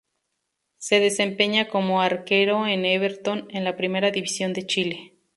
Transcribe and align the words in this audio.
Se 0.79 0.99
desempeña 0.99 1.67
como 1.67 2.01
arquero 2.01 2.65
en 2.65 2.85
Everton 2.85 3.47
de 3.49 3.59
la 3.61 3.75
Primera 3.77 4.09
División 4.09 4.51
de 4.51 4.65
Chile. 4.65 5.13